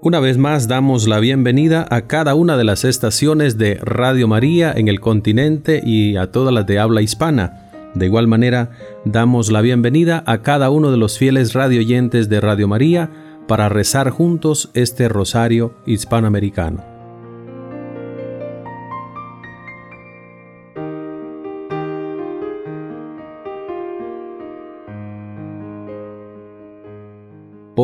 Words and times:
Una 0.00 0.20
vez 0.20 0.38
más 0.38 0.68
damos 0.68 1.08
la 1.08 1.18
bienvenida 1.18 1.84
a 1.90 2.02
cada 2.02 2.36
una 2.36 2.56
de 2.56 2.62
las 2.62 2.84
estaciones 2.84 3.58
de 3.58 3.80
Radio 3.82 4.28
María 4.28 4.72
en 4.72 4.86
el 4.86 5.00
continente 5.00 5.82
y 5.84 6.16
a 6.16 6.30
todas 6.30 6.54
las 6.54 6.68
de 6.68 6.78
habla 6.78 7.02
hispana. 7.02 7.68
De 7.94 8.06
igual 8.06 8.28
manera, 8.28 8.70
damos 9.04 9.50
la 9.50 9.60
bienvenida 9.60 10.22
a 10.24 10.38
cada 10.42 10.70
uno 10.70 10.92
de 10.92 10.98
los 10.98 11.18
fieles 11.18 11.52
radioyentes 11.52 12.28
de 12.28 12.40
Radio 12.40 12.68
María 12.68 13.10
para 13.48 13.68
rezar 13.68 14.10
juntos 14.10 14.70
este 14.72 15.08
rosario 15.08 15.74
hispanoamericano. 15.84 16.97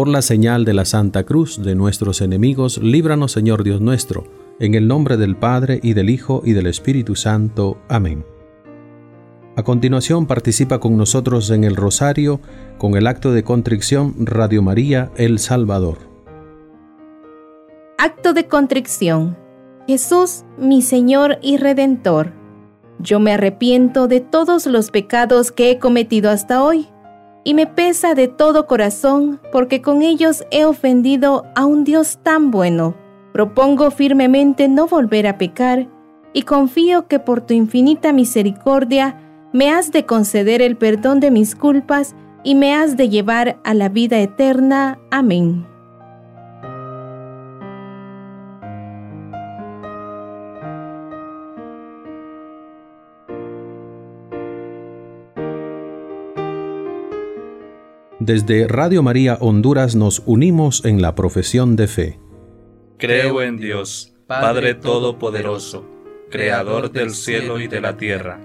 Por 0.05 0.13
la 0.13 0.21
señal 0.21 0.67
de 0.67 0.75
la 0.75 0.85
Santa 0.85 1.25
Cruz 1.25 1.63
de 1.63 1.75
nuestros 1.75 2.21
enemigos, 2.21 2.77
líbranos 2.77 3.33
Señor 3.33 3.65
Dios 3.65 3.81
nuestro, 3.81 4.25
en 4.61 4.75
el 4.75 4.87
nombre 4.87 5.17
del 5.17 5.35
Padre 5.35 5.80
y 5.83 5.95
del 5.95 6.11
Hijo 6.11 6.43
y 6.45 6.53
del 6.53 6.67
Espíritu 6.67 7.17
Santo. 7.17 7.79
Amén. 7.89 8.23
A 9.57 9.63
continuación 9.63 10.27
participa 10.27 10.79
con 10.79 10.99
nosotros 10.99 11.49
en 11.49 11.65
el 11.65 11.75
rosario 11.75 12.43
con 12.77 12.97
el 12.97 13.07
acto 13.07 13.33
de 13.33 13.45
contrición 13.45 14.15
Radio 14.27 14.61
María 14.61 15.11
El 15.17 15.39
Salvador. 15.39 15.97
Acto 17.97 18.35
de 18.35 18.47
contrición. 18.47 19.39
Jesús, 19.87 20.45
mi 20.59 20.83
Señor 20.83 21.39
y 21.41 21.57
Redentor, 21.57 22.35
yo 22.99 23.21
me 23.21 23.33
arrepiento 23.33 24.07
de 24.07 24.21
todos 24.21 24.66
los 24.66 24.91
pecados 24.91 25.51
que 25.51 25.71
he 25.71 25.79
cometido 25.79 26.29
hasta 26.29 26.63
hoy 26.63 26.89
y 27.45 27.54
me 27.54 27.66
pesa 27.66 28.14
de 28.14 28.26
todo 28.26 28.66
corazón 28.66 29.40
porque 29.52 29.82
con 29.82 30.02
ellos 30.02 30.45
he 30.50 30.64
ofendido 30.64 31.45
a 31.54 31.66
un 31.66 31.84
Dios 31.84 32.18
tan 32.23 32.50
bueno. 32.50 32.95
Propongo 33.32 33.90
firmemente 33.90 34.68
no 34.68 34.87
volver 34.87 35.26
a 35.26 35.38
pecar 35.38 35.88
y 36.32 36.42
confío 36.42 37.06
que 37.06 37.18
por 37.18 37.42
tu 37.42 37.54
infinita 37.54 38.12
misericordia 38.12 39.20
me 39.52 39.70
has 39.70 39.92
de 39.92 40.06
conceder 40.06 40.62
el 40.62 40.76
perdón 40.76 41.20
de 41.20 41.30
mis 41.30 41.54
culpas 41.54 42.16
y 42.42 42.54
me 42.54 42.74
has 42.74 42.96
de 42.96 43.09
llevar 43.09 43.60
a 43.62 43.74
la 43.74 43.88
vida 43.88 44.18
eterna. 44.18 44.98
Amén. 45.10 45.74
Desde 58.27 58.67
Radio 58.67 59.03
María 59.03 59.37
Honduras 59.39 59.95
nos 59.95 60.23
unimos 60.25 60.87
en 60.87 61.03
la 61.03 61.15
profesión 61.15 61.77
de 61.77 61.87
fe. 61.87 62.19
Creo 62.97 63.43
en 63.43 63.59
Dios, 63.59 64.15
Padre 64.27 64.72
Todopoderoso, 64.72 65.84
Creador 66.31 66.91
del 66.91 67.11
cielo 67.11 67.61
y 67.61 67.69
de 67.69 67.83
la 67.83 67.99
tierra. 67.99 68.41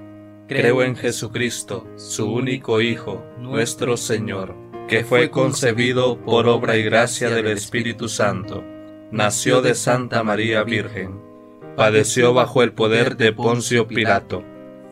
Creo 0.50 0.84
en 0.84 0.98
Jesucristo, 0.98 1.88
su 1.96 2.30
único 2.30 2.82
Hijo, 2.82 3.24
nuestro 3.40 3.96
Señor, 3.96 4.54
que 4.90 5.06
fue 5.06 5.30
concebido 5.30 6.20
por 6.26 6.50
obra 6.50 6.76
y 6.76 6.84
gracia 6.84 7.30
del 7.30 7.48
Espíritu 7.48 8.10
Santo. 8.10 8.62
Nació 9.14 9.62
de 9.62 9.76
Santa 9.76 10.26
María 10.26 10.62
Virgen. 10.64 11.22
Padeció 11.78 12.34
bajo 12.34 12.64
el 12.64 12.74
poder 12.74 13.16
de 13.16 13.32
Poncio 13.32 13.88
Pilato. 13.88 14.44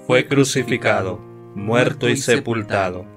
Fue 0.08 0.28
crucificado, 0.28 1.20
muerto 1.56 2.08
y 2.08 2.16
sepultado 2.16 3.17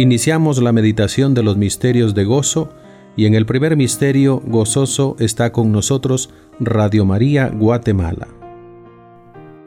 Iniciamos 0.00 0.62
la 0.62 0.72
meditación 0.72 1.34
de 1.34 1.42
los 1.42 1.58
misterios 1.58 2.14
de 2.14 2.24
gozo 2.24 2.72
y 3.16 3.26
en 3.26 3.34
el 3.34 3.44
primer 3.44 3.76
misterio 3.76 4.40
gozoso 4.46 5.14
está 5.18 5.52
con 5.52 5.72
nosotros 5.72 6.32
Radio 6.58 7.04
María 7.04 7.50
Guatemala. 7.50 8.26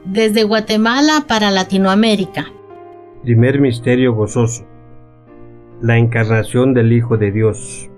Desde 0.04 0.42
Guatemala 0.42 1.26
para 1.28 1.52
Latinoamérica. 1.52 2.46
Primer 3.22 3.60
misterio 3.60 4.12
gozoso. 4.12 4.66
La 5.80 5.98
encarnación 5.98 6.74
del 6.74 6.92
Hijo 6.92 7.16
de 7.16 7.30
Dios. 7.30 7.88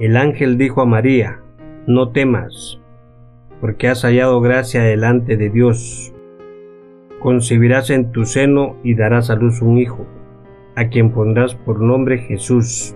El 0.00 0.16
ángel 0.16 0.58
dijo 0.58 0.80
a 0.80 0.86
María, 0.86 1.40
no 1.86 2.10
temas, 2.10 2.80
porque 3.60 3.86
has 3.86 4.02
hallado 4.02 4.40
gracia 4.40 4.82
delante 4.82 5.36
de 5.36 5.50
Dios. 5.50 6.12
Concebirás 7.20 7.90
en 7.90 8.10
tu 8.10 8.24
seno 8.24 8.74
y 8.82 8.96
darás 8.96 9.30
a 9.30 9.36
luz 9.36 9.62
un 9.62 9.78
hijo 9.78 10.04
a 10.76 10.88
quien 10.88 11.10
pondrás 11.10 11.54
por 11.54 11.80
nombre 11.80 12.18
Jesús. 12.18 12.94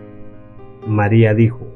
María 0.87 1.35
dijo, 1.35 1.67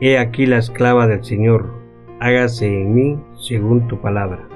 He 0.00 0.18
aquí 0.18 0.46
la 0.46 0.58
esclava 0.58 1.06
del 1.06 1.24
Señor, 1.24 1.72
hágase 2.20 2.66
en 2.66 2.94
mí 2.94 3.18
según 3.34 3.86
tu 3.86 4.00
palabra. 4.00 4.48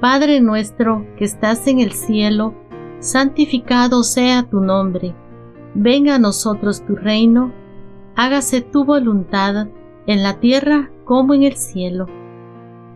Padre 0.00 0.40
nuestro 0.40 1.06
que 1.16 1.24
estás 1.24 1.66
en 1.68 1.78
el 1.78 1.92
cielo, 1.92 2.54
santificado 2.98 4.02
sea 4.02 4.42
tu 4.42 4.60
nombre, 4.60 5.14
venga 5.74 6.16
a 6.16 6.18
nosotros 6.18 6.84
tu 6.84 6.96
reino, 6.96 7.52
hágase 8.16 8.60
tu 8.60 8.84
voluntad 8.84 9.68
en 10.06 10.22
la 10.22 10.40
tierra 10.40 10.90
como 11.04 11.34
en 11.34 11.44
el 11.44 11.54
cielo. 11.54 12.06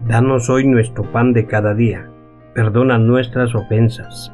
Danos 0.06 0.50
hoy 0.50 0.66
nuestro 0.66 1.04
pan 1.12 1.32
de 1.32 1.46
cada 1.46 1.74
día, 1.74 2.10
perdona 2.54 2.98
nuestras 2.98 3.54
ofensas 3.54 4.33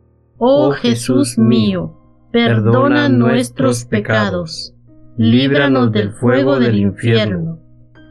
Oh 0.43 0.71
Jesús 0.71 1.37
mío, 1.37 1.95
perdona 2.31 3.09
nuestros 3.09 3.85
pecados. 3.85 4.73
líbranos 5.15 5.91
del 5.91 6.13
fuego 6.13 6.59
del 6.59 6.79
infierno, 6.79 7.59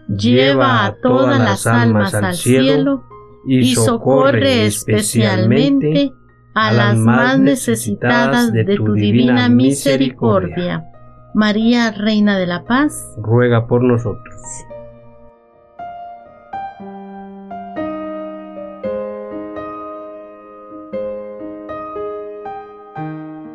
lleva 0.06 0.86
a 0.86 0.94
todas 1.02 1.40
las 1.40 1.66
almas 1.66 2.14
al 2.14 2.34
cielo 2.34 3.02
y 3.48 3.74
socorre 3.74 4.66
especialmente 4.66 6.12
a 6.54 6.72
las 6.72 6.96
más 6.96 7.40
necesitadas 7.40 8.52
de 8.52 8.76
tu 8.76 8.92
divina 8.92 9.48
misericordia. 9.48 10.84
María, 11.34 11.90
Reina 11.90 12.38
de 12.38 12.46
la 12.46 12.62
Paz, 12.64 13.12
ruega 13.18 13.66
por 13.66 13.82
nosotros. 13.82 14.36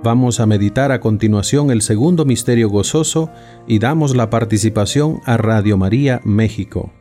Vamos 0.06 0.40
a 0.40 0.46
meditar 0.46 0.92
a 0.92 1.00
continuación 1.00 1.72
el 1.72 1.81
segundo 1.81 2.25
misterio 2.25 2.69
gozoso 2.69 3.31
y 3.66 3.80
damos 3.80 4.16
la 4.16 4.30
participación 4.30 5.19
a 5.25 5.36
Radio 5.36 5.78
María 5.78 6.22
México. 6.24 6.92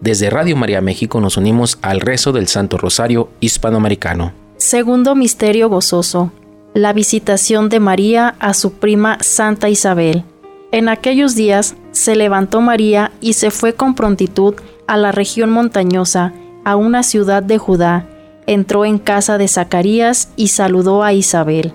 Desde 0.00 0.30
Radio 0.30 0.56
María 0.56 0.80
México 0.80 1.20
nos 1.20 1.36
unimos 1.36 1.78
al 1.82 2.00
rezo 2.00 2.32
del 2.32 2.48
Santo 2.48 2.78
Rosario 2.78 3.28
Hispanoamericano. 3.40 4.32
Segundo 4.56 5.14
misterio 5.14 5.68
gozoso. 5.68 6.32
La 6.72 6.94
visitación 6.94 7.68
de 7.68 7.78
María 7.78 8.36
a 8.38 8.54
su 8.54 8.72
prima 8.72 9.18
Santa 9.20 9.68
Isabel. 9.68 10.24
En 10.72 10.88
aquellos 10.88 11.34
días 11.34 11.76
se 11.92 12.16
levantó 12.16 12.62
María 12.62 13.12
y 13.20 13.34
se 13.34 13.50
fue 13.50 13.74
con 13.74 13.94
prontitud 13.94 14.54
a 14.86 14.96
la 14.96 15.12
región 15.12 15.50
montañosa, 15.50 16.32
a 16.64 16.76
una 16.76 17.02
ciudad 17.02 17.42
de 17.42 17.58
Judá. 17.58 18.08
Entró 18.46 18.86
en 18.86 18.98
casa 18.98 19.36
de 19.36 19.46
Zacarías 19.46 20.30
y 20.36 20.48
saludó 20.48 21.02
a 21.02 21.12
Isabel. 21.12 21.74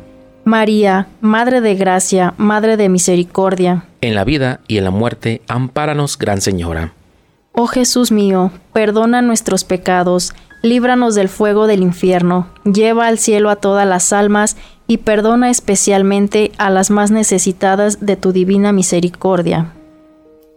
María, 0.43 1.07
Madre 1.21 1.61
de 1.61 1.75
Gracia, 1.75 2.33
Madre 2.37 2.77
de 2.77 2.89
Misericordia. 2.89 3.85
En 4.01 4.15
la 4.15 4.23
vida 4.23 4.59
y 4.67 4.77
en 4.77 4.83
la 4.83 4.91
muerte, 4.91 5.41
ampáranos, 5.47 6.17
Gran 6.17 6.41
Señora. 6.41 6.93
Oh 7.53 7.67
Jesús 7.67 8.11
mío, 8.11 8.51
perdona 8.73 9.21
nuestros 9.21 9.63
pecados, 9.63 10.33
líbranos 10.63 11.15
del 11.15 11.29
fuego 11.29 11.67
del 11.67 11.81
infierno, 11.81 12.47
lleva 12.63 13.07
al 13.07 13.17
cielo 13.17 13.49
a 13.49 13.57
todas 13.57 13.87
las 13.87 14.13
almas 14.13 14.57
y 14.87 14.97
perdona 14.97 15.49
especialmente 15.49 16.51
a 16.57 16.69
las 16.69 16.91
más 16.91 17.11
necesitadas 17.11 18.05
de 18.05 18.15
tu 18.15 18.31
divina 18.31 18.71
misericordia. 18.71 19.73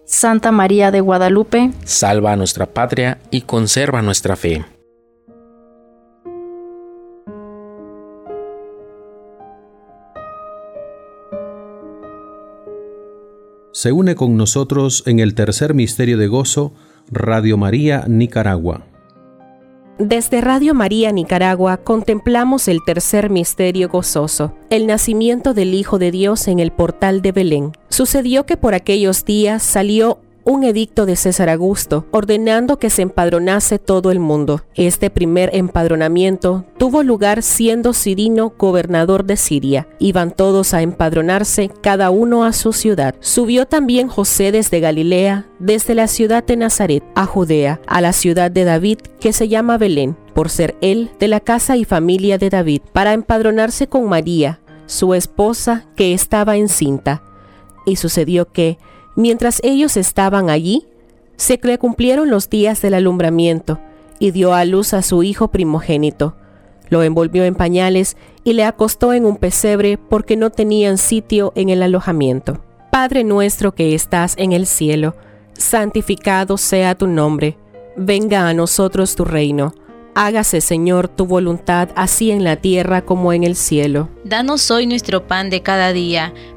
Santa 0.07 0.53
María 0.53 0.91
de 0.91 1.01
Guadalupe, 1.01 1.73
salva 1.85 2.33
a 2.33 2.37
nuestra 2.37 2.67
patria 2.67 3.19
y 3.31 3.43
conserva 3.43 4.03
nuestra 4.03 4.37
fe. 4.37 4.65
Se 13.85 13.93
une 13.93 14.15
con 14.15 14.39
nosotros 14.39 15.03
en 15.05 15.19
el 15.19 15.35
tercer 15.35 15.75
misterio 15.75 16.17
de 16.17 16.27
gozo, 16.27 16.73
Radio 17.11 17.59
María 17.59 18.07
Nicaragua. 18.09 18.87
Desde 19.99 20.41
Radio 20.41 20.73
María 20.73 21.13
Nicaragua 21.13 21.77
contemplamos 21.77 22.67
el 22.69 22.79
tercer 22.87 23.29
misterio 23.29 23.91
gozoso, 23.91 24.55
el 24.71 24.87
nacimiento 24.87 25.53
del 25.53 25.75
Hijo 25.75 25.99
de 25.99 26.13
Dios 26.13 26.49
en 26.49 26.61
el 26.61 26.71
portal 26.71 27.21
de 27.21 27.33
Belén. 27.33 27.73
Sucedió 27.91 28.47
que 28.47 28.57
por 28.57 28.73
aquellos 28.73 29.27
días 29.27 29.63
salió 29.63 30.19
un 30.45 30.65
edicto 30.65 31.07
de 31.07 31.17
César 31.17 31.49
Augusto 31.49 32.07
ordenando 32.11 32.79
que 32.79 32.91
se 32.91 33.03
empadronase 33.03 33.79
todo 33.79 34.11
el 34.11 34.21
mundo. 34.21 34.63
Este 34.75 35.11
primer 35.11 35.51
empadronamiento 35.55 36.65
tuvo 36.79 37.03
lugar 37.03 37.43
siendo 37.43 37.93
Cirino 37.93 38.55
gobernador 38.59 39.25
de 39.25 39.37
Siria. 39.37 39.89
Iban 39.99 40.31
todos 40.31 40.75
a 40.75 40.83
empadronarse, 40.83 41.71
cada 41.81 42.11
uno 42.11 42.45
a 42.45 42.53
su 42.53 42.73
ciudad. 42.73 43.15
Subió 43.21 43.67
también 43.67 44.09
José 44.09 44.53
desde 44.53 44.81
Galilea, 44.81 45.47
desde 45.59 45.95
la 45.95 46.09
ciudad 46.09 46.45
de 46.45 46.57
Nazaret, 46.57 47.03
a 47.15 47.27
Judea, 47.27 47.81
a 47.87 48.01
la 48.01 48.13
ciudad 48.13 48.51
de 48.51 48.65
David, 48.65 48.99
que 49.21 49.33
se 49.33 49.49
llama 49.49 49.79
Belén, 49.79 50.17
por 50.35 50.51
ser 50.51 50.77
él 50.81 51.11
de 51.19 51.29
la 51.29 51.41
casa 51.41 51.77
y 51.77 51.85
familia 51.85 52.39
de 52.39 52.51
David, 52.51 52.83
para 52.93 53.13
empadronarse 53.13 53.87
con 53.87 54.09
María, 54.09 54.61
su 54.87 55.15
esposa, 55.15 55.87
que 55.97 56.13
estaba 56.13 56.57
encinta. 56.57 57.23
Y 57.87 57.97
sucedió 57.97 58.51
que, 58.51 58.79
Mientras 59.17 59.61
ellos 59.63 59.97
estaban 59.97 60.51
allí, 60.51 60.87
se 61.37 61.59
le 61.63 61.79
cumplieron 61.79 62.31
los 62.31 62.51
días 62.51 62.83
del 62.83 62.95
alumbramiento 62.95 63.79
y 64.19 64.31
dio 64.31 64.55
a 64.55 64.65
luz 64.65 64.95
a 64.95 65.03
su 65.03 65.23
hijo 65.23 65.49
primogénito. 65.49 66.37
Lo 66.89 67.03
envolvió 67.03 67.45
en 67.45 67.55
pañales 67.55 68.17
y 68.45 68.53
le 68.53 68.65
acostó 68.65 69.13
en 69.13 69.25
un 69.25 69.37
pesebre 69.37 69.99
porque 69.99 70.37
no 70.37 70.51
tenían 70.51 70.99
sitio 70.99 71.53
en 71.57 71.69
el 71.69 71.83
alojamiento. 71.83 72.63
Padre 72.91 73.25
nuestro 73.25 73.75
que 73.75 73.95
estás 73.95 74.35
en 74.37 74.53
el 74.53 74.67
cielo, 74.67 75.15
santificado 75.55 76.57
sea 76.57 76.95
tu 76.95 77.07
nombre, 77.07 77.59
venga 77.97 78.49
a 78.49 78.55
nosotros 78.55 79.17
tu 79.17 79.25
reino. 79.25 79.75
Hágase, 80.15 80.61
Señor, 80.61 81.09
tu 81.09 81.27
voluntad, 81.27 81.89
así 81.97 82.31
en 82.31 82.45
la 82.45 82.57
tierra 82.57 83.05
como 83.05 83.33
en 83.33 83.43
el 83.43 83.57
cielo. 83.57 84.09
Danos 84.25 84.71
hoy 84.71 84.87
nuestro 84.87 85.27
pan 85.27 85.51
de 85.51 85.63
cada 85.63 85.93
día 85.93 86.33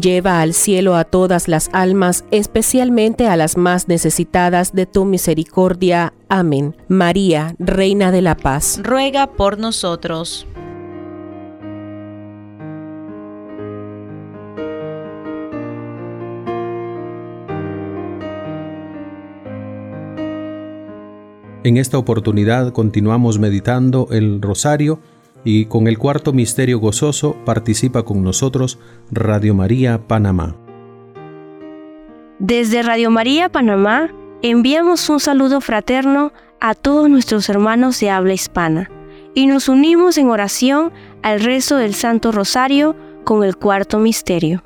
Lleva 0.00 0.40
al 0.40 0.54
cielo 0.54 0.96
a 0.96 1.04
todas 1.04 1.46
las 1.46 1.70
almas, 1.72 2.24
especialmente 2.32 3.28
a 3.28 3.36
las 3.36 3.56
más 3.56 3.86
necesitadas 3.86 4.72
de 4.72 4.86
tu 4.86 5.04
misericordia. 5.04 6.12
Amén. 6.28 6.74
María, 6.88 7.54
Reina 7.60 8.10
de 8.10 8.22
la 8.22 8.36
Paz. 8.36 8.80
Ruega 8.82 9.28
por 9.28 9.58
nosotros. 9.58 10.46
En 21.64 21.78
esta 21.78 21.96
oportunidad 21.96 22.72
continuamos 22.72 23.38
meditando 23.38 24.08
el 24.10 24.42
rosario 24.42 25.00
y 25.44 25.66
con 25.66 25.86
el 25.86 25.98
cuarto 25.98 26.32
misterio 26.32 26.78
gozoso 26.80 27.36
participa 27.44 28.02
con 28.02 28.24
nosotros 28.24 28.78
Radio 29.10 29.54
María 29.54 30.06
Panamá. 30.06 30.56
Desde 32.38 32.82
Radio 32.82 33.10
María 33.10 33.48
Panamá 33.48 34.10
enviamos 34.42 35.08
un 35.08 35.20
saludo 35.20 35.60
fraterno 35.60 36.32
a 36.60 36.74
todos 36.74 37.08
nuestros 37.08 37.48
hermanos 37.48 38.00
de 38.00 38.10
habla 38.10 38.32
hispana 38.32 38.90
y 39.34 39.46
nos 39.46 39.68
unimos 39.68 40.16
en 40.18 40.28
oración 40.28 40.92
al 41.22 41.40
rezo 41.40 41.76
del 41.76 41.94
Santo 41.94 42.32
Rosario 42.32 42.96
con 43.24 43.44
el 43.44 43.56
cuarto 43.56 43.98
misterio, 43.98 44.62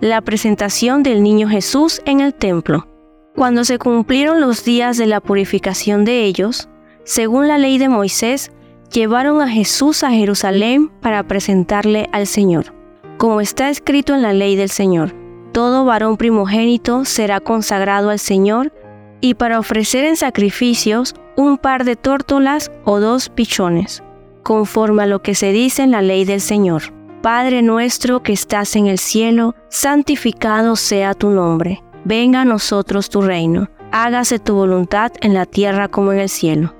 la 0.00 0.20
presentación 0.20 1.02
del 1.02 1.22
niño 1.22 1.48
Jesús 1.48 2.02
en 2.04 2.20
el 2.20 2.34
templo. 2.34 2.86
Cuando 3.34 3.64
se 3.64 3.78
cumplieron 3.78 4.40
los 4.40 4.64
días 4.64 4.96
de 4.96 5.06
la 5.06 5.20
purificación 5.20 6.04
de 6.04 6.24
ellos, 6.24 6.68
según 7.04 7.48
la 7.48 7.58
ley 7.58 7.78
de 7.78 7.88
Moisés, 7.88 8.52
llevaron 8.92 9.40
a 9.40 9.48
Jesús 9.48 10.02
a 10.02 10.10
Jerusalén 10.10 10.88
para 11.00 11.22
presentarle 11.22 12.08
al 12.12 12.26
Señor. 12.26 12.74
Como 13.18 13.40
está 13.40 13.68
escrito 13.70 14.14
en 14.14 14.22
la 14.22 14.32
ley 14.32 14.56
del 14.56 14.70
Señor, 14.70 15.14
todo 15.52 15.84
varón 15.84 16.16
primogénito 16.16 17.04
será 17.04 17.40
consagrado 17.40 18.10
al 18.10 18.18
Señor 18.18 18.72
y 19.20 19.34
para 19.34 19.58
ofrecer 19.58 20.04
en 20.04 20.16
sacrificios 20.16 21.14
un 21.36 21.58
par 21.58 21.84
de 21.84 21.96
tórtolas 21.96 22.70
o 22.84 23.00
dos 23.00 23.28
pichones, 23.28 24.02
conforme 24.42 25.02
a 25.02 25.06
lo 25.06 25.22
que 25.22 25.34
se 25.34 25.52
dice 25.52 25.82
en 25.82 25.90
la 25.90 26.02
ley 26.02 26.24
del 26.24 26.40
Señor. 26.40 26.82
Padre 27.22 27.60
nuestro 27.60 28.22
que 28.22 28.32
estás 28.32 28.76
en 28.76 28.86
el 28.86 28.98
cielo, 28.98 29.54
santificado 29.68 30.74
sea 30.76 31.12
tu 31.12 31.28
nombre. 31.28 31.82
Venga 32.04 32.42
a 32.42 32.46
nosotros 32.46 33.10
tu 33.10 33.20
reino. 33.20 33.68
Hágase 33.92 34.38
tu 34.38 34.54
voluntad 34.54 35.12
en 35.20 35.34
la 35.34 35.44
tierra 35.44 35.88
como 35.88 36.12
en 36.12 36.20
el 36.20 36.28
cielo. 36.30 36.79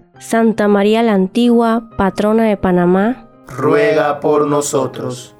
Santa 0.21 0.67
María 0.67 1.01
la 1.01 1.15
Antigua, 1.15 1.89
patrona 1.97 2.43
de 2.43 2.55
Panamá, 2.55 3.27
ruega 3.47 4.19
por 4.19 4.47
nosotros. 4.47 5.35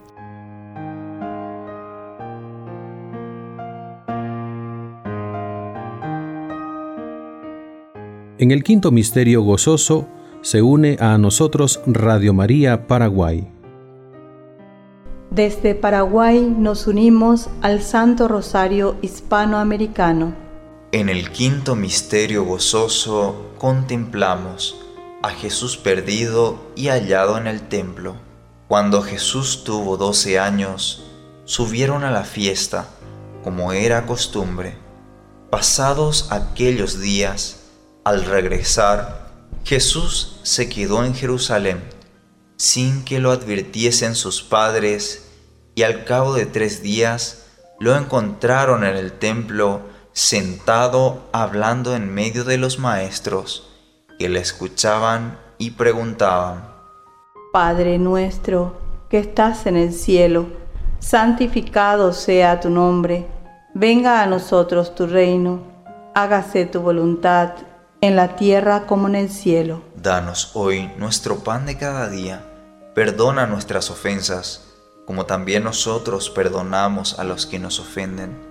En 8.40 8.50
el 8.50 8.64
quinto 8.64 8.90
misterio 8.90 9.44
gozoso 9.44 10.08
se 10.42 10.64
une 10.64 10.98
a 11.00 11.16
nosotros 11.20 11.80
Radio 11.86 12.34
María 12.34 12.88
Paraguay. 12.88 13.48
Desde 15.30 15.76
Paraguay 15.76 16.56
nos 16.58 16.88
unimos 16.88 17.52
al 17.62 17.82
Santo 17.84 18.28
Rosario 18.28 18.96
Hispanoamericano. 19.04 20.51
En 20.94 21.08
el 21.08 21.32
quinto 21.32 21.78
misterio 21.78 22.44
gozoso 22.44 23.54
contemplamos 23.58 24.76
a 25.24 25.30
Jesús 25.30 25.78
perdido 25.78 26.60
y 26.76 26.90
hallado 26.90 27.38
en 27.38 27.48
el 27.48 27.62
templo. 27.70 28.18
Cuando 28.68 29.02
Jesús 29.02 29.64
tuvo 29.64 29.96
doce 29.96 30.38
años, 30.38 31.06
subieron 31.46 32.04
a 32.04 32.12
la 32.12 32.26
fiesta, 32.26 32.90
como 33.42 33.72
era 33.72 34.06
costumbre. 34.06 34.76
Pasados 35.50 36.28
aquellos 36.30 37.00
días, 37.00 37.62
al 38.04 38.26
regresar, 38.26 39.32
Jesús 39.64 40.42
se 40.44 40.68
quedó 40.68 41.06
en 41.06 41.16
Jerusalén 41.16 41.82
sin 42.58 43.06
que 43.06 43.20
lo 43.20 43.32
advirtiesen 43.32 44.14
sus 44.14 44.44
padres, 44.44 45.30
y 45.74 45.84
al 45.84 46.04
cabo 46.04 46.34
de 46.34 46.46
tres 46.46 46.82
días 46.82 47.46
lo 47.80 47.96
encontraron 47.96 48.84
en 48.84 48.98
el 48.98 49.14
templo 49.14 49.90
sentado 50.14 51.22
hablando 51.32 51.96
en 51.96 52.14
medio 52.14 52.44
de 52.44 52.58
los 52.58 52.80
maestros, 52.80 53.70
que 54.20 54.30
le 54.30 54.40
escuchaban 54.40 55.40
y 55.58 55.72
preguntaban, 55.72 56.70
Padre 57.54 57.98
nuestro, 57.98 58.78
que 59.10 59.20
estás 59.20 59.66
en 59.66 59.78
el 59.78 59.94
cielo, 59.94 60.48
santificado 61.00 62.14
sea 62.14 62.60
tu 62.60 62.70
nombre, 62.70 63.28
venga 63.74 64.22
a 64.22 64.26
nosotros 64.26 64.96
tu 64.96 65.08
reino, 65.08 65.62
hágase 66.16 66.66
tu 66.66 66.82
voluntad 66.82 67.54
en 68.00 68.16
la 68.16 68.36
tierra 68.36 68.88
como 68.88 69.08
en 69.08 69.16
el 69.16 69.30
cielo. 69.30 69.82
Danos 69.96 70.52
hoy 70.56 70.90
nuestro 70.98 71.40
pan 71.40 71.66
de 71.66 71.78
cada 71.78 72.10
día 72.10 72.48
Perdona 72.94 73.48
nuestras 73.48 73.90
ofensas, 73.90 74.66
como 75.08 75.26
también 75.26 75.64
nosotros 75.64 76.30
perdonamos 76.30 77.20
a 77.20 77.24
los 77.24 77.46
que 77.46 77.58
nos 77.58 77.80
ofenden. 77.80 78.51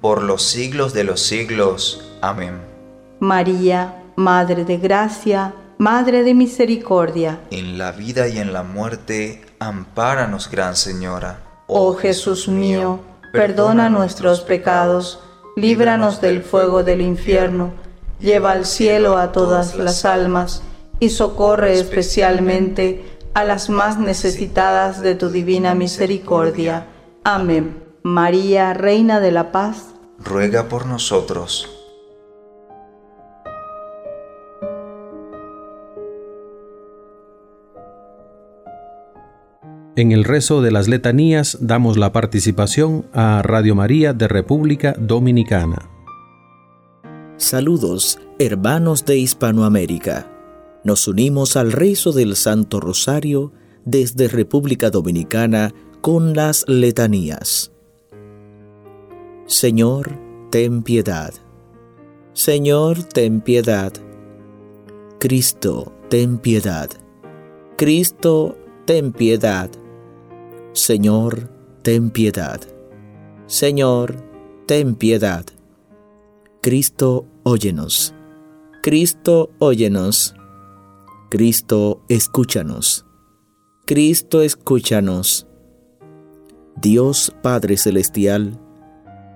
por 0.00 0.22
los 0.22 0.42
siglos 0.42 0.92
de 0.92 1.04
los 1.04 1.20
siglos. 1.20 2.04
Amén. 2.20 2.60
María, 3.20 4.02
Madre 4.16 4.64
de 4.64 4.78
Gracia, 4.78 5.54
Madre 5.78 6.22
de 6.22 6.34
Misericordia. 6.34 7.40
En 7.50 7.78
la 7.78 7.92
vida 7.92 8.28
y 8.28 8.38
en 8.38 8.52
la 8.52 8.62
muerte, 8.62 9.42
ampáranos, 9.58 10.50
Gran 10.50 10.76
Señora. 10.76 11.40
Oh 11.66 11.94
Jesús 11.94 12.48
mío, 12.48 13.00
perdona 13.32 13.88
nuestros 13.88 14.40
pecados, 14.40 15.20
líbranos 15.56 16.20
del 16.20 16.42
fuego 16.42 16.82
del 16.82 17.00
infierno, 17.00 17.72
lleva 18.18 18.52
al 18.52 18.66
cielo 18.66 19.16
a 19.16 19.32
todas 19.32 19.76
las 19.76 20.04
almas, 20.04 20.62
y 20.98 21.10
socorre 21.10 21.74
especialmente 21.74 23.04
a 23.34 23.44
las 23.44 23.70
más 23.70 23.98
necesitadas 23.98 25.00
de 25.00 25.14
tu 25.14 25.30
divina 25.30 25.74
misericordia. 25.74 26.86
Amén. 27.24 27.82
María, 28.02 28.74
Reina 28.74 29.20
de 29.20 29.30
la 29.30 29.52
Paz, 29.52 29.89
ruega 30.22 30.68
por 30.68 30.86
nosotros. 30.86 31.68
En 39.96 40.12
el 40.12 40.24
rezo 40.24 40.62
de 40.62 40.70
las 40.70 40.88
letanías 40.88 41.58
damos 41.60 41.96
la 41.98 42.12
participación 42.12 43.06
a 43.12 43.42
Radio 43.42 43.74
María 43.74 44.12
de 44.12 44.28
República 44.28 44.94
Dominicana. 44.98 45.90
Saludos, 47.36 48.18
hermanos 48.38 49.04
de 49.04 49.18
Hispanoamérica. 49.18 50.30
Nos 50.84 51.08
unimos 51.08 51.56
al 51.56 51.72
rezo 51.72 52.12
del 52.12 52.36
Santo 52.36 52.80
Rosario 52.80 53.52
desde 53.84 54.28
República 54.28 54.90
Dominicana 54.90 55.74
con 56.00 56.34
las 56.34 56.64
letanías. 56.68 57.72
Señor, 59.50 60.16
ten 60.50 60.84
piedad. 60.84 61.34
Señor, 62.34 63.02
ten 63.02 63.40
piedad. 63.40 63.92
Cristo, 65.18 65.92
ten 66.08 66.38
piedad. 66.38 66.88
Cristo, 67.76 68.56
ten 68.86 69.12
piedad. 69.12 69.68
Señor, 70.72 71.50
ten 71.82 72.10
piedad. 72.10 72.60
Señor, 73.46 74.22
ten 74.66 74.94
piedad. 74.94 75.44
Cristo, 76.62 77.26
óyenos. 77.42 78.14
Cristo, 78.84 79.50
óyenos. 79.58 80.36
Cristo, 81.28 82.04
escúchanos. 82.08 83.04
Cristo, 83.84 84.42
escúchanos. 84.42 85.48
Dios 86.80 87.34
Padre 87.42 87.76
Celestial, 87.76 88.56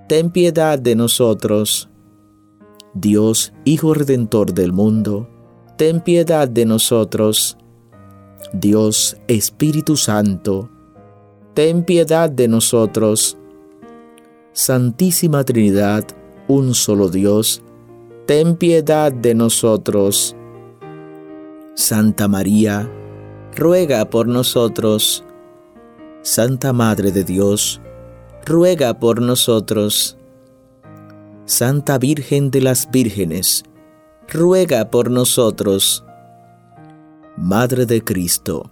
ten 0.09 0.31
piedad 0.31 0.79
de 0.79 0.95
nosotros. 0.95 1.89
Dios 2.95 3.53
Hijo 3.65 3.95
Redentor 3.95 4.53
del 4.53 4.73
mundo, 4.73 5.29
ten 5.77 6.01
piedad 6.01 6.49
de 6.49 6.67
nosotros. 6.67 7.57
Dios 8.53 9.17
Espíritu 9.27 9.97
Santo, 9.97 10.71
ten 11.55 11.85
piedad 11.85 12.29
de 12.31 12.49
nosotros. 12.49 13.39
Santísima 14.53 15.43
Trinidad, 15.43 16.05
un 16.47 16.75
solo 16.75 17.09
Dios, 17.09 17.63
ten 18.27 18.57
piedad 18.57 19.13
de 19.13 19.35
nosotros. 19.35 20.37
Santa 21.75 22.29
María, 22.29 22.89
ruega 23.57 24.05
por 24.11 24.29
nosotros. 24.29 25.25
Santa 26.23 26.73
Madre 26.73 27.11
de 27.11 27.25
Dios, 27.25 27.81
ruega 28.45 28.93
por 28.93 29.23
nosotros. 29.23 30.19
Santa 31.47 31.99
Virgen 31.99 32.51
de 32.51 32.61
las 32.61 32.91
Vírgenes, 32.91 33.65
ruega 34.29 34.91
por 34.91 35.11
nosotros. 35.11 36.05
Madre 37.37 37.87
de 37.87 38.05
Cristo, 38.05 38.71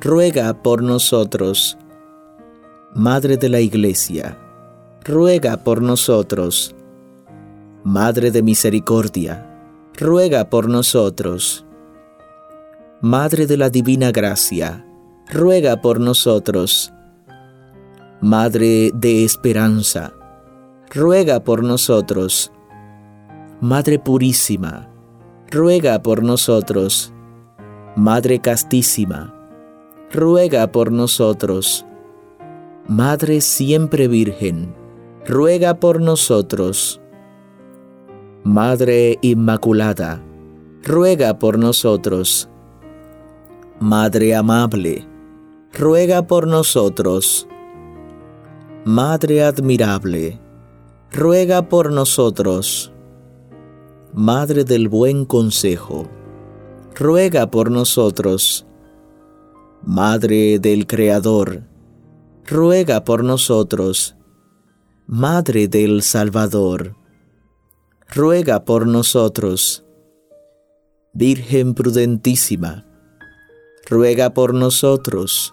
ruega 0.00 0.62
por 0.62 0.82
nosotros. 0.82 1.78
Madre 2.94 3.38
de 3.38 3.48
la 3.48 3.60
Iglesia, 3.60 4.38
ruega 5.04 5.56
por 5.56 5.80
nosotros. 5.80 6.74
Madre 7.84 8.30
de 8.30 8.42
Misericordia, 8.42 9.46
ruega 9.94 10.50
por 10.50 10.68
nosotros. 10.68 11.64
Madre 13.00 13.46
de 13.46 13.56
la 13.56 13.70
Divina 13.70 14.12
Gracia, 14.12 14.84
ruega 15.30 15.80
por 15.80 15.98
nosotros. 15.98 16.92
Madre 18.20 18.90
de 18.92 19.24
Esperanza, 19.24 20.12
ruega 20.92 21.38
por 21.38 21.62
nosotros. 21.62 22.50
Madre 23.60 24.00
Purísima, 24.00 24.88
ruega 25.52 26.02
por 26.02 26.24
nosotros. 26.24 27.12
Madre 27.94 28.40
castísima, 28.40 29.32
ruega 30.12 30.66
por 30.72 30.90
nosotros. 30.90 31.86
Madre 32.88 33.40
siempre 33.40 34.08
Virgen, 34.08 34.74
ruega 35.24 35.74
por 35.74 36.00
nosotros. 36.00 37.00
Madre 38.42 39.20
Inmaculada, 39.22 40.20
ruega 40.82 41.38
por 41.38 41.56
nosotros. 41.56 42.48
Madre 43.78 44.34
amable, 44.34 45.06
ruega 45.72 46.26
por 46.26 46.48
nosotros. 46.48 47.47
Madre 48.88 49.42
admirable, 49.42 50.40
ruega 51.12 51.68
por 51.68 51.92
nosotros. 51.92 52.90
Madre 54.14 54.64
del 54.64 54.88
buen 54.88 55.26
consejo, 55.26 56.08
ruega 56.94 57.50
por 57.50 57.70
nosotros. 57.70 58.66
Madre 59.82 60.58
del 60.58 60.86
Creador, 60.86 61.64
ruega 62.46 63.04
por 63.04 63.24
nosotros. 63.24 64.16
Madre 65.06 65.68
del 65.68 66.00
Salvador, 66.00 66.96
ruega 68.08 68.64
por 68.64 68.86
nosotros. 68.86 69.84
Virgen 71.12 71.74
prudentísima, 71.74 72.86
ruega 73.86 74.32
por 74.32 74.54
nosotros. 74.54 75.52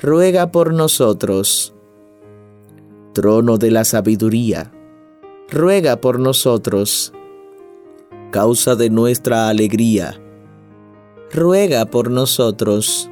ruega 0.00 0.52
por 0.52 0.74
nosotros. 0.74 1.74
Trono 3.14 3.56
de 3.56 3.70
la 3.70 3.84
sabiduría, 3.84 4.70
ruega 5.48 6.00
por 6.02 6.20
nosotros. 6.20 7.14
Causa 8.30 8.76
de 8.76 8.90
nuestra 8.90 9.48
alegría, 9.48 10.20
ruega 11.32 11.86
por 11.86 12.10
nosotros. 12.10 13.10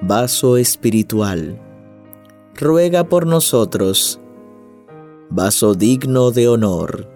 Vaso 0.00 0.56
espiritual, 0.56 1.60
ruega 2.54 3.04
por 3.04 3.26
nosotros. 3.26 4.20
Vaso 5.28 5.74
digno 5.74 6.30
de 6.30 6.48
honor, 6.48 7.10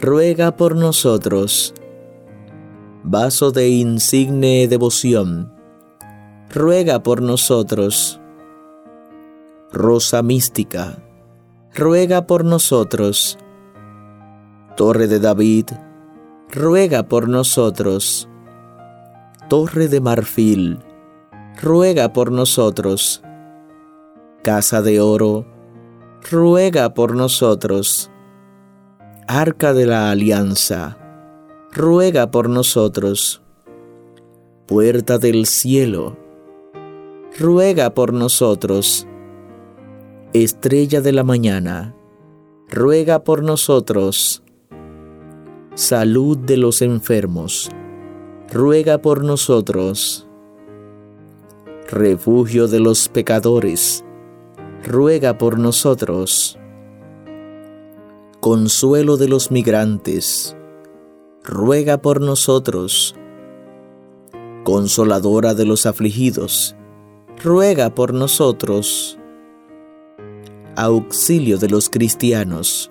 ruega 0.00 0.56
por 0.56 0.76
nosotros. 0.76 1.74
Vaso 3.04 3.50
de 3.50 3.68
insigne 3.68 4.66
devoción, 4.68 5.51
ruega 6.52 7.02
por 7.02 7.22
nosotros. 7.22 8.20
Rosa 9.72 10.22
mística, 10.22 11.02
ruega 11.74 12.26
por 12.26 12.44
nosotros. 12.44 13.38
Torre 14.76 15.06
de 15.06 15.18
David, 15.18 15.70
ruega 16.50 17.04
por 17.04 17.26
nosotros. 17.26 18.28
Torre 19.48 19.88
de 19.88 20.02
marfil, 20.02 20.78
ruega 21.62 22.12
por 22.12 22.30
nosotros. 22.30 23.22
Casa 24.42 24.82
de 24.82 25.00
oro, 25.00 25.46
ruega 26.30 26.92
por 26.92 27.16
nosotros. 27.16 28.10
Arca 29.26 29.72
de 29.72 29.86
la 29.86 30.10
alianza, 30.10 30.98
ruega 31.72 32.30
por 32.30 32.50
nosotros. 32.50 33.40
Puerta 34.66 35.16
del 35.16 35.46
cielo, 35.46 36.21
ruega 37.42 37.92
por 37.92 38.12
nosotros. 38.12 39.08
Estrella 40.32 41.00
de 41.00 41.10
la 41.10 41.24
mañana, 41.24 41.92
ruega 42.68 43.24
por 43.24 43.42
nosotros. 43.42 44.44
Salud 45.74 46.38
de 46.38 46.56
los 46.56 46.82
enfermos, 46.82 47.68
ruega 48.48 48.98
por 48.98 49.24
nosotros. 49.24 50.28
Refugio 51.90 52.68
de 52.68 52.78
los 52.78 53.08
pecadores, 53.08 54.04
ruega 54.84 55.36
por 55.36 55.58
nosotros. 55.58 56.60
Consuelo 58.38 59.16
de 59.16 59.26
los 59.26 59.50
migrantes, 59.50 60.56
ruega 61.42 62.00
por 62.00 62.20
nosotros. 62.20 63.16
Consoladora 64.62 65.54
de 65.54 65.64
los 65.64 65.86
afligidos, 65.86 66.76
ruega 67.40 67.94
por 67.94 68.14
nosotros. 68.14 69.18
Auxilio 70.76 71.58
de 71.58 71.68
los 71.68 71.90
cristianos, 71.90 72.90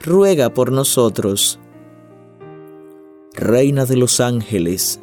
ruega 0.00 0.52
por 0.52 0.72
nosotros. 0.72 1.60
Reina 3.34 3.84
de 3.84 3.96
los 3.96 4.20
ángeles, 4.20 5.00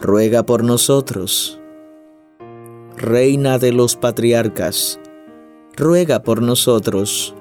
ruega 0.00 0.44
por 0.44 0.64
nosotros. 0.64 1.60
Reina 2.96 3.58
de 3.58 3.72
los 3.72 3.96
patriarcas, 3.96 5.00
ruega 5.76 6.22
por 6.22 6.42
nosotros. 6.42 7.34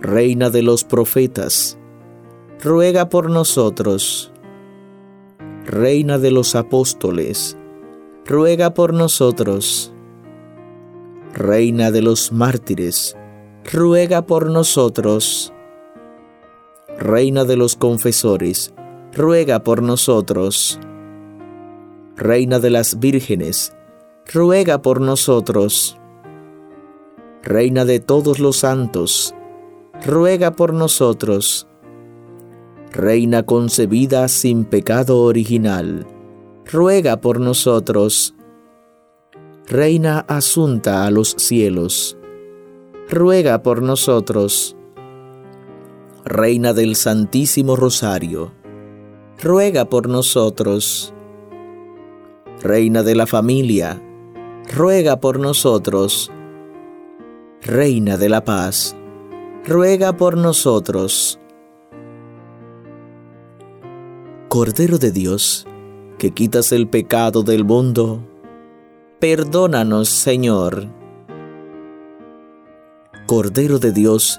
Reina 0.00 0.48
de 0.48 0.62
los 0.62 0.84
profetas, 0.84 1.78
ruega 2.62 3.10
por 3.10 3.30
nosotros. 3.30 4.32
Reina 5.66 6.18
de 6.18 6.30
los 6.30 6.54
apóstoles, 6.54 7.56
ruega 8.26 8.74
por 8.74 8.94
nosotros. 8.94 9.92
Reina 11.34 11.90
de 11.90 12.02
los 12.02 12.32
mártires, 12.32 13.16
ruega 13.72 14.26
por 14.26 14.50
nosotros. 14.50 15.52
Reina 16.98 17.44
de 17.44 17.56
los 17.56 17.76
confesores, 17.76 18.74
ruega 19.14 19.64
por 19.64 19.82
nosotros. 19.82 20.78
Reina 22.16 22.58
de 22.58 22.70
las 22.70 22.98
vírgenes, 22.98 23.74
ruega 24.32 24.82
por 24.82 25.00
nosotros. 25.00 25.96
Reina 27.42 27.84
de 27.84 28.00
todos 28.00 28.38
los 28.38 28.56
santos, 28.56 29.34
ruega 30.04 30.50
por 30.52 30.74
nosotros. 30.74 31.66
Reina 32.92 33.44
concebida 33.44 34.28
sin 34.28 34.64
pecado 34.64 35.20
original, 35.22 36.06
ruega 36.72 37.20
por 37.20 37.40
nosotros. 37.40 38.34
Reina 39.66 40.20
asunta 40.28 41.04
a 41.06 41.10
los 41.10 41.30
cielos, 41.38 42.16
ruega 43.08 43.62
por 43.62 43.82
nosotros. 43.82 44.76
Reina 46.24 46.72
del 46.72 46.96
Santísimo 46.96 47.76
Rosario, 47.76 48.52
ruega 49.42 49.86
por 49.86 50.08
nosotros. 50.08 51.12
Reina 52.62 53.02
de 53.02 53.14
la 53.14 53.26
familia, 53.26 54.00
ruega 54.72 55.20
por 55.20 55.40
nosotros. 55.40 56.30
Reina 57.62 58.16
de 58.16 58.28
la 58.28 58.44
paz, 58.44 58.96
ruega 59.64 60.16
por 60.16 60.36
nosotros. 60.36 61.40
Cordero 64.48 64.98
de 64.98 65.12
Dios, 65.12 65.66
que 66.20 66.32
quitas 66.32 66.70
el 66.72 66.86
pecado 66.86 67.42
del 67.42 67.64
mundo, 67.64 68.20
perdónanos, 69.20 70.10
Señor. 70.10 70.86
Cordero 73.26 73.78
de 73.78 73.90
Dios, 73.90 74.38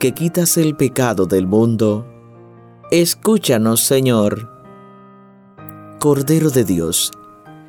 que 0.00 0.14
quitas 0.14 0.56
el 0.56 0.74
pecado 0.74 1.26
del 1.26 1.46
mundo, 1.46 2.04
escúchanos, 2.90 3.82
Señor. 3.82 4.50
Cordero 6.00 6.50
de 6.50 6.64
Dios, 6.64 7.12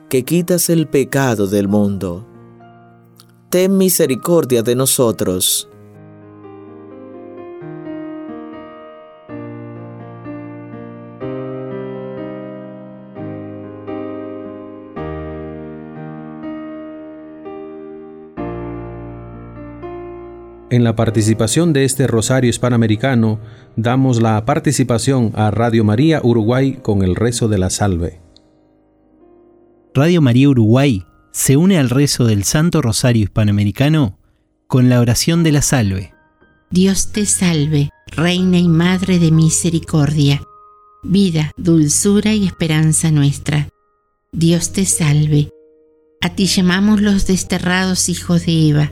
que 0.09 0.25
quitas 0.25 0.71
el 0.71 0.88
pecado 0.88 1.45
del 1.45 1.67
mundo, 1.67 2.25
ten 3.51 3.77
misericordia 3.77 4.63
de 4.63 4.73
nosotros. 4.73 5.69
En 20.74 20.84
la 20.84 20.95
participación 20.95 21.71
de 21.71 21.86
este 21.86 22.07
Rosario 22.07 22.49
Hispanoamericano, 22.49 23.39
damos 23.76 24.19
la 24.19 24.43
participación 24.43 25.32
a 25.36 25.51
Radio 25.51 25.84
María 25.84 26.19
Uruguay 26.24 26.80
con 26.82 27.03
el 27.03 27.15
rezo 27.15 27.47
de 27.47 27.59
la 27.59 27.69
salve. 27.69 28.21
Radio 29.93 30.19
María 30.19 30.49
Uruguay 30.49 31.05
se 31.32 31.57
une 31.57 31.78
al 31.78 31.91
rezo 31.91 32.26
del 32.26 32.43
Santo 32.43 32.82
Rosario 32.82 33.21
Hispanoamericano 33.21 34.17
con 34.65 34.89
la 34.89 34.99
oración 34.99 35.43
de 35.43 35.51
la 35.51 35.61
salve. 35.61 36.11
Dios 36.71 37.11
te 37.11 37.28
salve, 37.28 37.91
Reina 38.07 38.57
y 38.57 38.67
Madre 38.67 39.19
de 39.19 39.30
Misericordia, 39.30 40.41
vida, 41.03 41.51
dulzura 41.55 42.34
y 42.34 42.47
esperanza 42.47 43.11
nuestra. 43.11 43.69
Dios 44.32 44.71
te 44.71 44.86
salve. 44.86 45.51
A 46.19 46.30
ti 46.30 46.47
llamamos 46.47 46.99
los 46.99 47.28
desterrados 47.28 48.09
hijos 48.09 48.47
de 48.47 48.69
Eva. 48.69 48.91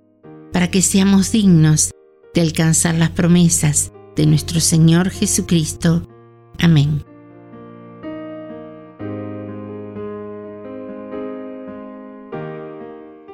para 0.51 0.69
que 0.69 0.81
seamos 0.81 1.31
dignos 1.31 1.91
de 2.33 2.41
alcanzar 2.41 2.95
las 2.95 3.09
promesas 3.09 3.91
de 4.15 4.25
nuestro 4.25 4.59
Señor 4.59 5.09
Jesucristo. 5.09 6.07
Amén. 6.59 7.03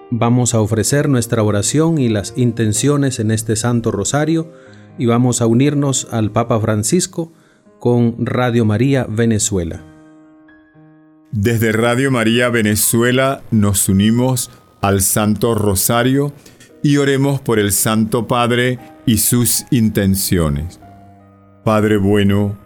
Vamos 0.09 0.53
a 0.53 0.61
ofrecer 0.61 1.09
nuestra 1.09 1.43
oración 1.43 1.97
y 1.97 2.09
las 2.09 2.33
intenciones 2.37 3.19
en 3.19 3.31
este 3.31 3.55
Santo 3.55 3.91
Rosario 3.91 4.51
y 4.97 5.05
vamos 5.05 5.41
a 5.41 5.47
unirnos 5.47 6.07
al 6.11 6.31
Papa 6.31 6.59
Francisco 6.59 7.33
con 7.79 8.25
Radio 8.25 8.65
María 8.65 9.05
Venezuela. 9.07 9.83
Desde 11.31 11.71
Radio 11.71 12.09
María 12.09 12.49
Venezuela 12.49 13.43
nos 13.51 13.89
unimos 13.89 14.49
al 14.81 15.01
Santo 15.01 15.53
Rosario 15.55 16.31
y 16.83 16.97
oremos 16.97 17.39
por 17.41 17.59
el 17.59 17.71
Santo 17.71 18.27
Padre 18.27 18.79
y 19.05 19.17
sus 19.17 19.65
intenciones. 19.71 20.79
Padre 21.63 21.97
bueno, 21.97 22.57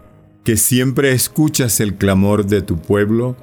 que 0.43 0.57
siempre 0.57 1.11
escuchas 1.11 1.79
el 1.79 1.95
clamor 1.95 2.45
de 2.45 2.61
tu 2.61 2.77
pueblo, 2.77 3.35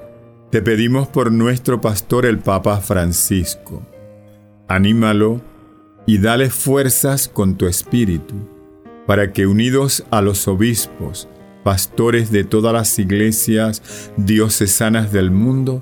te 0.51 0.61
pedimos 0.61 1.07
por 1.07 1.31
nuestro 1.31 1.79
pastor 1.79 2.25
el 2.25 2.39
Papa 2.39 2.77
Francisco. 2.81 3.85
Anímalo 4.67 5.41
y 6.05 6.17
dale 6.17 6.49
fuerzas 6.49 7.27
con 7.27 7.55
tu 7.55 7.67
espíritu, 7.67 8.35
para 9.05 9.31
que 9.31 9.47
unidos 9.47 10.03
a 10.11 10.21
los 10.21 10.47
obispos, 10.47 11.27
pastores 11.63 12.31
de 12.31 12.43
todas 12.43 12.73
las 12.73 12.97
iglesias 12.99 14.11
diocesanas 14.17 15.11
del 15.11 15.29
mundo, 15.29 15.81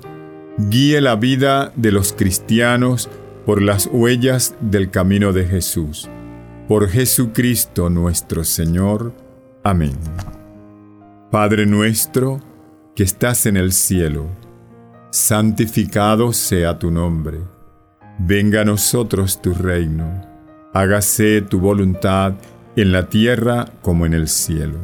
guíe 0.58 1.00
la 1.00 1.16
vida 1.16 1.72
de 1.76 1.92
los 1.92 2.12
cristianos 2.12 3.08
por 3.48 3.62
las 3.62 3.88
huellas 3.90 4.54
del 4.60 4.90
camino 4.90 5.32
de 5.32 5.46
Jesús. 5.46 6.06
Por 6.68 6.86
Jesucristo 6.90 7.88
nuestro 7.88 8.44
Señor. 8.44 9.14
Amén. 9.64 9.96
Padre 11.30 11.64
nuestro, 11.64 12.42
que 12.94 13.04
estás 13.04 13.46
en 13.46 13.56
el 13.56 13.72
cielo, 13.72 14.26
santificado 15.10 16.34
sea 16.34 16.78
tu 16.78 16.90
nombre. 16.90 17.38
Venga 18.18 18.60
a 18.60 18.64
nosotros 18.66 19.40
tu 19.40 19.54
reino. 19.54 20.20
Hágase 20.74 21.40
tu 21.40 21.58
voluntad 21.58 22.34
en 22.76 22.92
la 22.92 23.08
tierra 23.08 23.64
como 23.80 24.04
en 24.04 24.12
el 24.12 24.28
cielo. 24.28 24.76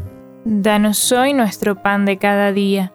Danos 0.47 1.13
hoy 1.13 1.35
nuestro 1.35 1.83
pan 1.83 2.07
de 2.07 2.17
cada 2.17 2.51
día. 2.51 2.95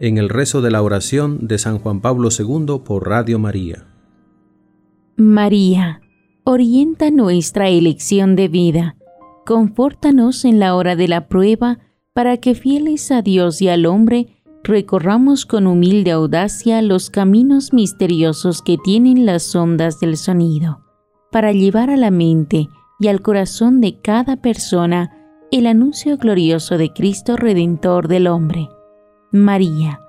en 0.00 0.18
el 0.18 0.28
rezo 0.28 0.60
de 0.60 0.70
la 0.70 0.82
oración 0.82 1.46
de 1.46 1.58
San 1.58 1.78
Juan 1.78 2.00
Pablo 2.00 2.28
II 2.36 2.80
por 2.84 3.08
Radio 3.08 3.38
María. 3.38 3.86
María, 5.16 6.00
orienta 6.44 7.10
nuestra 7.10 7.68
elección 7.68 8.36
de 8.36 8.48
vida, 8.48 8.96
confórtanos 9.44 10.44
en 10.44 10.60
la 10.60 10.74
hora 10.76 10.94
de 10.94 11.08
la 11.08 11.28
prueba, 11.28 11.80
para 12.12 12.36
que 12.36 12.54
fieles 12.54 13.10
a 13.10 13.22
Dios 13.22 13.60
y 13.62 13.68
al 13.68 13.86
hombre, 13.86 14.42
recorramos 14.64 15.46
con 15.46 15.66
humilde 15.66 16.10
audacia 16.10 16.82
los 16.82 17.10
caminos 17.10 17.72
misteriosos 17.72 18.62
que 18.62 18.76
tienen 18.76 19.26
las 19.26 19.54
ondas 19.54 20.00
del 20.00 20.16
sonido, 20.16 20.80
para 21.30 21.52
llevar 21.52 21.90
a 21.90 21.96
la 21.96 22.10
mente 22.10 22.68
y 23.00 23.08
al 23.08 23.22
corazón 23.22 23.80
de 23.80 24.00
cada 24.00 24.36
persona 24.36 25.10
el 25.50 25.66
anuncio 25.66 26.16
glorioso 26.18 26.76
de 26.76 26.92
Cristo 26.92 27.36
Redentor 27.36 28.08
del 28.08 28.26
hombre. 28.26 28.68
María, 29.30 30.00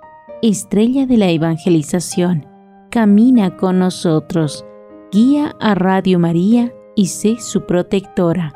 estrella 0.41 1.05
de 1.05 1.17
la 1.17 1.30
evangelización, 1.30 2.47
camina 2.89 3.57
con 3.57 3.78
nosotros, 3.78 4.65
guía 5.11 5.57
a 5.59 5.76
Radio 5.76 6.20
María 6.20 6.74
y 6.95 7.07
sé 7.07 7.36
su 7.38 7.65
protectora. 7.65 8.53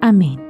Amén. 0.00 0.40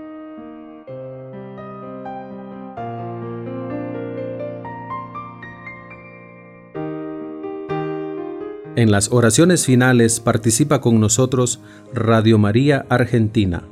En 8.77 8.91
las 8.91 9.11
oraciones 9.11 9.65
finales 9.65 10.21
participa 10.21 10.83
con 10.83 11.01
nosotros 11.01 11.63
Radio 11.95 12.37
María 12.37 12.85
Argentina. 12.91 13.63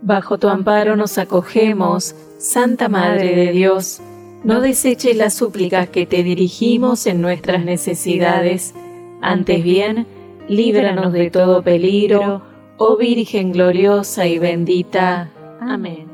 Bajo 0.00 0.38
tu 0.38 0.48
amparo 0.48 0.96
nos 0.96 1.18
acogemos, 1.18 2.16
Santa 2.38 2.88
Madre 2.88 3.36
de 3.36 3.52
Dios. 3.52 4.02
No 4.44 4.60
deseches 4.60 5.16
las 5.16 5.34
súplicas 5.34 5.88
que 5.88 6.04
te 6.04 6.24
dirigimos 6.24 7.06
en 7.06 7.20
nuestras 7.20 7.64
necesidades. 7.64 8.74
Antes 9.20 9.62
bien, 9.62 10.06
líbranos 10.48 11.12
de 11.12 11.30
todo 11.30 11.62
peligro, 11.62 12.42
oh 12.76 12.96
Virgen 12.96 13.52
gloriosa 13.52 14.26
y 14.26 14.40
bendita. 14.40 15.30
Amén. 15.60 16.08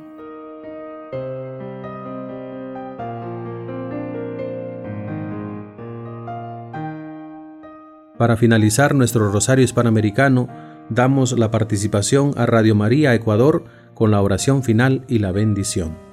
Para 8.18 8.36
finalizar 8.36 8.94
nuestro 8.94 9.30
Rosario 9.30 9.64
Hispanoamericano, 9.64 10.48
damos 10.90 11.38
la 11.38 11.50
participación 11.50 12.32
a 12.36 12.44
Radio 12.44 12.74
María 12.74 13.14
Ecuador 13.14 13.64
con 13.94 14.10
la 14.10 14.20
oración 14.20 14.62
final 14.62 15.04
y 15.08 15.20
la 15.20 15.32
bendición. 15.32 16.07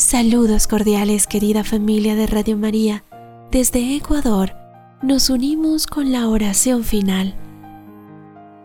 Saludos 0.00 0.66
cordiales 0.66 1.26
querida 1.26 1.62
familia 1.62 2.14
de 2.14 2.26
Radio 2.26 2.56
María. 2.56 3.04
Desde 3.50 3.96
Ecuador 3.96 4.54
nos 5.02 5.28
unimos 5.28 5.86
con 5.86 6.10
la 6.10 6.26
oración 6.26 6.84
final. 6.84 7.34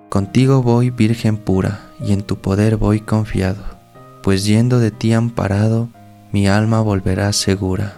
Contigo 0.07 0.63
voy, 0.63 0.91
Virgen 0.91 1.35
pura, 1.35 1.91
y 1.99 2.13
en 2.13 2.23
tu 2.23 2.37
poder 2.37 2.77
voy 2.77 3.01
confiado, 3.01 3.61
pues 4.23 4.45
yendo 4.45 4.79
de 4.79 4.91
ti 4.91 5.11
amparado, 5.11 5.89
mi 6.31 6.47
alma 6.47 6.79
volverá 6.79 7.33
segura. 7.33 7.97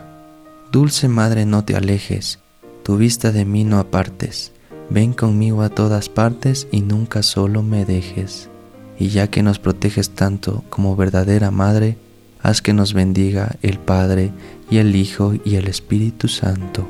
Dulce 0.72 1.08
Madre, 1.08 1.46
no 1.46 1.64
te 1.64 1.76
alejes, 1.76 2.40
Tu 2.82 2.98
vista 2.98 3.32
de 3.32 3.46
mí 3.46 3.64
no 3.64 3.78
apartes, 3.78 4.52
ven 4.90 5.14
conmigo 5.14 5.62
a 5.62 5.70
todas 5.70 6.10
partes 6.10 6.68
y 6.72 6.82
nunca 6.82 7.22
solo 7.22 7.62
me 7.62 7.86
dejes. 7.86 8.50
Y 8.98 9.10
ya 9.10 9.28
que 9.28 9.44
nos 9.44 9.60
proteges 9.60 10.10
tanto 10.10 10.64
como 10.72 10.96
verdadera 10.96 11.52
Madre, 11.52 12.00
haz 12.48 12.62
que 12.62 12.72
nos 12.72 12.94
bendiga 12.94 13.58
el 13.62 13.78
Padre 13.78 14.32
y 14.70 14.78
el 14.78 14.96
Hijo 14.96 15.34
y 15.44 15.56
el 15.56 15.68
Espíritu 15.68 16.30
Santo. 16.30 16.88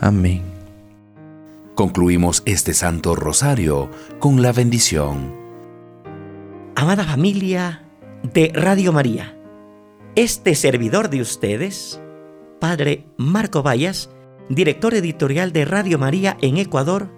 Amén. 0.00 0.42
Concluimos 1.76 2.42
este 2.46 2.74
Santo 2.74 3.14
Rosario 3.14 3.88
con 4.18 4.42
la 4.42 4.50
bendición. 4.50 5.32
Amada 6.74 7.04
familia 7.04 7.84
de 8.34 8.50
Radio 8.52 8.92
María, 8.92 9.36
este 10.16 10.56
servidor 10.56 11.10
de 11.10 11.20
ustedes, 11.20 12.00
Padre 12.58 13.04
Marco 13.16 13.62
Vallas, 13.62 14.10
director 14.48 14.94
editorial 14.94 15.52
de 15.52 15.64
Radio 15.64 16.00
María 16.00 16.36
en 16.40 16.56
Ecuador, 16.56 17.08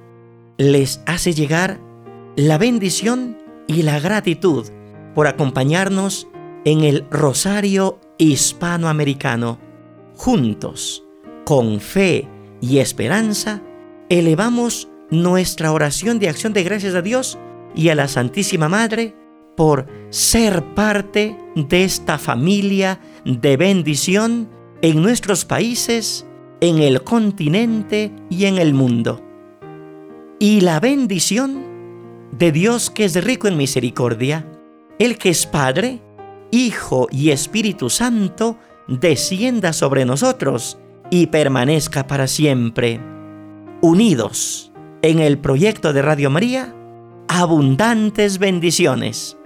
les 0.59 1.01
hace 1.07 1.33
llegar 1.33 1.81
la 2.37 2.59
bendición 2.59 3.39
y 3.67 3.85
la 3.85 4.01
gratitud 4.01 4.67
por 5.15 5.27
acompañarnos 5.29 6.29
en 6.65 6.85
el 6.85 7.07
Rosario 7.11 8.01
Hispanoamericano. 8.19 9.59
Juntos, 10.17 11.05
con 11.45 11.81
fe 11.81 12.29
y 12.61 12.79
esperanza, 12.79 13.63
elevamos 14.09 14.89
nuestra 15.11 15.73
oración 15.73 16.19
de 16.19 16.29
acción 16.29 16.53
de 16.53 16.63
gracias 16.63 16.95
a 16.95 17.03
Dios 17.03 17.39
y 17.75 17.89
a 17.89 17.95
la 17.95 18.09
Santísima 18.09 18.69
Madre 18.69 19.15
por 19.57 19.87
ser 20.11 20.65
parte 20.75 21.37
de 21.55 21.85
esta 21.85 22.19
familia 22.19 23.01
de 23.25 23.57
bendición 23.57 24.49
en 24.83 25.03
nuestros 25.03 25.45
países, 25.45 26.27
en 26.61 26.79
el 26.79 27.03
continente 27.03 28.13
y 28.29 28.47
en 28.47 28.59
el 28.59 28.75
mundo. 28.75 29.23
Y 30.39 30.61
la 30.61 30.81
bendición 30.81 31.65
de 32.33 32.53
Dios 32.53 32.91
que 32.91 33.05
es 33.05 33.23
rico 33.23 33.49
en 33.49 33.57
misericordia, 33.57 34.47
el 34.99 35.19
que 35.19 35.31
es 35.31 35.47
Padre, 35.47 36.01
Hijo 36.51 37.07
y 37.11 37.31
Espíritu 37.31 37.91
Santo, 37.91 38.59
descienda 38.89 39.73
sobre 39.73 40.05
nosotros 40.05 40.79
y 41.11 41.29
permanezca 41.29 42.07
para 42.07 42.27
siempre. 42.27 43.01
Unidos 43.83 44.73
en 45.03 45.21
el 45.21 45.39
proyecto 45.39 45.93
de 45.93 46.03
Radio 46.03 46.31
María, 46.31 46.75
abundantes 47.29 48.39
bendiciones. 48.39 49.40